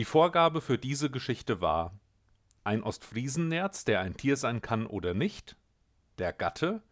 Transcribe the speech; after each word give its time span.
Die 0.00 0.06
Vorgabe 0.06 0.62
für 0.62 0.78
diese 0.78 1.10
Geschichte 1.10 1.60
war 1.60 1.92
ein 2.64 2.82
Ostfriesennerz, 2.82 3.84
der 3.84 4.00
ein 4.00 4.16
Tier 4.16 4.38
sein 4.38 4.62
kann 4.62 4.86
oder 4.86 5.12
nicht, 5.12 5.58
der 6.16 6.32
Gatte 6.32 6.82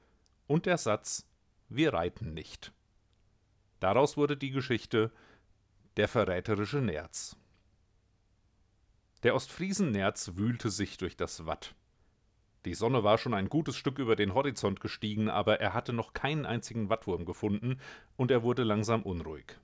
und 0.47 0.67
der 0.67 0.77
Satz 0.77 1.27
Wir 1.71 1.95
reiten 1.95 2.35
nicht. 2.35 2.75
Daraus 3.81 4.19
wurde 4.19 4.37
die 4.37 4.51
Geschichte 4.51 5.11
Der 5.97 6.07
verräterische 6.07 6.83
Nerz. 6.83 7.39
Der 9.23 9.35
Ostfriesennerz 9.35 10.33
wühlte 10.35 10.69
sich 10.69 10.99
durch 10.99 11.17
das 11.17 11.47
Watt. 11.47 11.75
Die 12.67 12.75
Sonne 12.75 13.05
war 13.05 13.17
schon 13.17 13.33
ein 13.33 13.49
gutes 13.49 13.79
Stück 13.79 13.99
über 13.99 14.17
den 14.17 14.35
Horizont 14.35 14.81
gestiegen, 14.81 15.31
aber 15.31 15.61
er 15.61 15.73
hatte 15.73 15.95
noch 15.95 16.13
keinen 16.13 16.45
einzigen 16.45 16.91
Wattwurm 16.91 17.25
gefunden, 17.25 17.81
und 18.19 18.31
er 18.31 18.43
wurde 18.43 18.65
langsam 18.65 19.03
unruhig. 19.03 19.57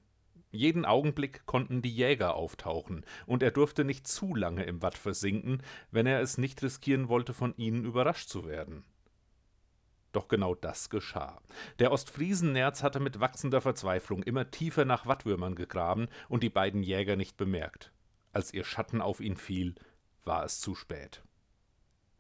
Jeden 0.55 0.85
Augenblick 0.85 1.47
konnten 1.47 1.83
die 1.83 1.93
Jäger 1.93 2.37
auftauchen, 2.37 3.05
und 3.27 3.43
er 3.43 3.51
durfte 3.51 3.85
nicht 3.85 4.07
zu 4.07 4.37
lange 4.37 4.63
im 4.63 4.83
Watt 4.83 4.97
versinken, 4.97 5.61
wenn 5.91 6.07
er 6.07 6.21
es 6.21 6.39
nicht 6.39 6.63
riskieren 6.63 7.09
wollte, 7.09 7.35
von 7.35 7.57
ihnen 7.57 7.85
überrascht 7.85 8.29
zu 8.29 8.47
werden. 8.47 8.85
Doch 10.13 10.29
genau 10.29 10.55
das 10.55 10.91
geschah. 10.91 11.41
Der 11.81 11.91
Ostfriesennerz 11.91 12.85
hatte 12.85 13.01
mit 13.01 13.19
wachsender 13.19 13.61
Verzweiflung 13.61 14.23
immer 14.23 14.49
tiefer 14.53 14.85
nach 14.85 15.07
Wattwürmern 15.07 15.57
gegraben 15.57 16.07
und 16.29 16.45
die 16.45 16.51
beiden 16.51 16.85
Jäger 16.85 17.17
nicht 17.17 17.37
bemerkt. 17.37 17.91
Als 18.33 18.55
ihr 18.55 18.63
Schatten 18.63 19.01
auf 19.01 19.19
ihn 19.19 19.37
fiel, 19.37 19.75
war 20.25 20.45
es 20.45 20.61
zu 20.61 20.77
spät. 20.77 21.25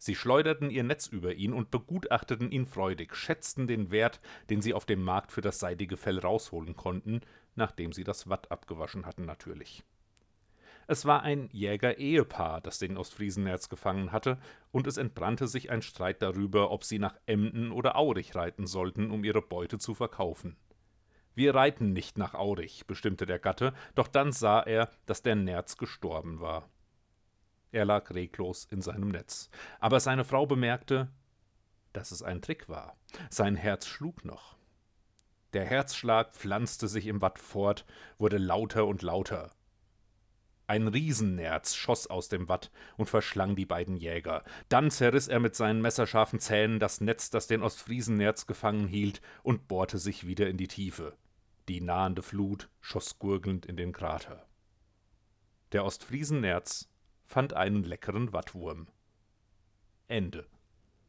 Sie 0.04 0.14
schleuderten 0.14 0.68
ihr 0.68 0.84
Netz 0.84 1.06
über 1.06 1.32
ihn 1.32 1.54
und 1.54 1.70
begutachteten 1.70 2.50
ihn 2.50 2.66
freudig, 2.66 3.16
schätzten 3.16 3.66
den 3.66 3.90
Wert, 3.90 4.20
den 4.50 4.60
sie 4.60 4.74
auf 4.74 4.84
dem 4.84 5.02
Markt 5.02 5.32
für 5.32 5.40
das 5.40 5.58
seidige 5.58 5.96
Fell 5.96 6.18
rausholen 6.18 6.76
konnten, 6.76 7.22
nachdem 7.54 7.90
sie 7.90 8.04
das 8.04 8.28
Watt 8.28 8.50
abgewaschen 8.50 9.06
hatten 9.06 9.24
natürlich. 9.24 9.82
Es 10.86 11.06
war 11.06 11.22
ein 11.22 11.48
Jäger-Ehepaar, 11.52 12.60
das 12.60 12.78
den 12.78 12.98
Ostfriesenerz 12.98 13.70
gefangen 13.70 14.12
hatte, 14.12 14.36
und 14.72 14.86
es 14.86 14.98
entbrannte 14.98 15.48
sich 15.48 15.70
ein 15.70 15.80
Streit 15.80 16.20
darüber, 16.20 16.70
ob 16.70 16.84
sie 16.84 16.98
nach 16.98 17.16
Emden 17.24 17.72
oder 17.72 17.96
Aurich 17.96 18.34
reiten 18.34 18.66
sollten, 18.66 19.10
um 19.10 19.24
ihre 19.24 19.40
Beute 19.40 19.78
zu 19.78 19.94
verkaufen. 19.94 20.58
Wir 21.34 21.54
reiten 21.54 21.94
nicht 21.94 22.18
nach 22.18 22.34
Aurich, 22.34 22.86
bestimmte 22.86 23.24
der 23.24 23.38
Gatte, 23.38 23.72
doch 23.94 24.08
dann 24.08 24.32
sah 24.32 24.60
er, 24.60 24.90
dass 25.06 25.22
der 25.22 25.34
Nerz 25.34 25.78
gestorben 25.78 26.40
war. 26.40 26.68
Er 27.74 27.84
lag 27.84 28.14
reglos 28.14 28.68
in 28.70 28.82
seinem 28.82 29.08
Netz. 29.08 29.50
Aber 29.80 29.98
seine 29.98 30.22
Frau 30.22 30.46
bemerkte, 30.46 31.08
dass 31.92 32.12
es 32.12 32.22
ein 32.22 32.40
Trick 32.40 32.68
war. 32.68 32.96
Sein 33.30 33.56
Herz 33.56 33.88
schlug 33.88 34.24
noch. 34.24 34.56
Der 35.54 35.64
Herzschlag 35.64 36.36
pflanzte 36.36 36.86
sich 36.86 37.08
im 37.08 37.20
Watt 37.20 37.40
fort, 37.40 37.84
wurde 38.16 38.38
lauter 38.38 38.86
und 38.86 39.02
lauter. 39.02 39.50
Ein 40.68 40.86
Riesennerz 40.86 41.74
schoss 41.74 42.06
aus 42.06 42.28
dem 42.28 42.48
Watt 42.48 42.70
und 42.96 43.10
verschlang 43.10 43.56
die 43.56 43.66
beiden 43.66 43.96
Jäger. 43.96 44.44
Dann 44.68 44.92
zerriss 44.92 45.26
er 45.26 45.40
mit 45.40 45.56
seinen 45.56 45.82
messerscharfen 45.82 46.38
Zähnen 46.38 46.78
das 46.78 47.00
Netz, 47.00 47.30
das 47.30 47.48
den 47.48 47.64
Ostfriesennerz 47.64 48.46
gefangen 48.46 48.86
hielt, 48.86 49.20
und 49.42 49.66
bohrte 49.66 49.98
sich 49.98 50.28
wieder 50.28 50.48
in 50.48 50.58
die 50.58 50.68
Tiefe. 50.68 51.16
Die 51.66 51.80
nahende 51.80 52.22
Flut 52.22 52.68
schoss 52.80 53.18
gurgelnd 53.18 53.66
in 53.66 53.76
den 53.76 53.92
Krater. 53.92 54.46
Der 55.72 55.84
Ostfriesennerz 55.84 56.88
fand 57.24 57.54
einen 57.54 57.82
leckeren 57.84 58.32
Wattwurm. 58.32 58.86
Ende 60.08 60.46